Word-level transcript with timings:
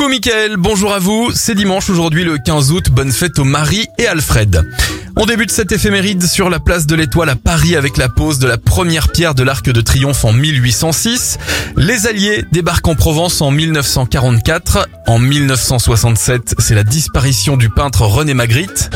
Coucou 0.00 0.12
Mickaël, 0.12 0.56
bonjour 0.56 0.94
à 0.94 0.98
vous, 0.98 1.30
c'est 1.34 1.54
dimanche 1.54 1.90
aujourd'hui 1.90 2.24
le 2.24 2.38
15 2.38 2.72
août, 2.72 2.86
bonne 2.90 3.12
fête 3.12 3.38
aux 3.38 3.44
Marie 3.44 3.86
et 3.98 4.06
Alfred. 4.06 4.66
On 5.14 5.26
débute 5.26 5.50
cette 5.50 5.72
éphéméride 5.72 6.22
sur 6.22 6.48
la 6.48 6.58
place 6.58 6.86
de 6.86 6.94
l'Étoile 6.94 7.28
à 7.28 7.36
Paris 7.36 7.76
avec 7.76 7.98
la 7.98 8.08
pose 8.08 8.38
de 8.38 8.48
la 8.48 8.56
première 8.56 9.08
pierre 9.12 9.34
de 9.34 9.42
l'Arc 9.42 9.66
de 9.66 9.80
Triomphe 9.82 10.24
en 10.24 10.32
1806. 10.32 11.36
Les 11.76 12.06
Alliés 12.06 12.46
débarquent 12.50 12.88
en 12.88 12.94
Provence 12.94 13.42
en 13.42 13.50
1944. 13.50 14.88
En 15.06 15.18
1967, 15.18 16.54
c'est 16.58 16.74
la 16.74 16.82
disparition 16.82 17.58
du 17.58 17.68
peintre 17.68 18.00
René 18.00 18.32
Magritte. 18.32 18.88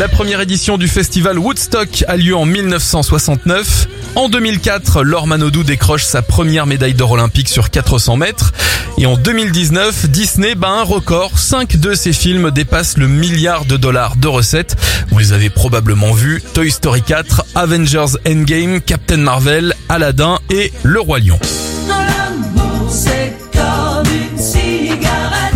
La 0.00 0.08
première 0.08 0.40
édition 0.40 0.78
du 0.78 0.88
festival 0.88 1.38
Woodstock 1.38 2.06
a 2.08 2.16
lieu 2.16 2.34
en 2.34 2.46
1969. 2.46 3.86
En 4.14 4.30
2004, 4.30 5.02
Laure 5.02 5.26
Manodou 5.26 5.62
décroche 5.62 6.04
sa 6.04 6.22
première 6.22 6.64
médaille 6.64 6.94
d'or 6.94 7.10
olympique 7.10 7.50
sur 7.50 7.68
400 7.68 8.16
mètres. 8.16 8.54
Et 8.96 9.04
en 9.04 9.18
2019, 9.18 10.06
Disney 10.08 10.54
bat 10.54 10.70
un 10.70 10.84
record. 10.84 11.38
Cinq 11.38 11.76
de 11.76 11.92
ses 11.92 12.14
films 12.14 12.50
dépassent 12.50 12.96
le 12.96 13.08
milliard 13.08 13.66
de 13.66 13.76
dollars 13.76 14.16
de 14.16 14.26
recettes. 14.26 14.74
Vous 15.10 15.18
les 15.18 15.34
avez 15.34 15.50
probablement 15.50 16.12
vus. 16.12 16.42
Toy 16.54 16.70
Story 16.70 17.02
4, 17.02 17.44
Avengers 17.54 18.16
Endgame, 18.26 18.80
Captain 18.80 19.18
Marvel, 19.18 19.74
Aladdin 19.90 20.38
et 20.48 20.72
Le 20.82 21.00
Roi 21.00 21.18
Lion. 21.18 21.38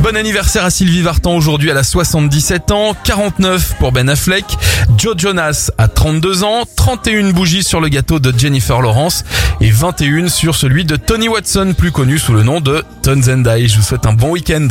Bon 0.05 0.19
anniversaire 0.19 0.67
à 0.67 0.71
Sylvie 0.71 1.01
Vartan 1.01 1.35
aujourd'hui, 1.35 1.71
elle 1.71 1.79
a 1.79 1.83
77 1.83 2.73
ans, 2.73 2.95
49 3.05 3.77
pour 3.79 3.91
Ben 3.91 4.11
Affleck, 4.11 4.45
Joe 4.99 5.15
Jonas 5.17 5.71
a 5.79 5.89
32 5.89 6.45
ans, 6.45 6.65
31 6.77 7.31
bougies 7.31 7.63
sur 7.63 7.81
le 7.81 7.89
gâteau 7.89 8.19
de 8.19 8.39
Jennifer 8.39 8.83
Lawrence 8.83 9.25
et 9.63 9.71
21 9.71 10.29
sur 10.29 10.57
celui 10.57 10.85
de 10.85 10.97
Tony 10.97 11.29
Watson, 11.29 11.73
plus 11.75 11.91
connu 11.91 12.19
sous 12.19 12.35
le 12.35 12.43
nom 12.43 12.61
de 12.61 12.85
Ton 13.03 13.23
Zendai. 13.23 13.67
Je 13.67 13.79
vous 13.79 13.83
souhaite 13.83 14.05
un 14.05 14.13
bon 14.13 14.33
week-end. 14.33 14.69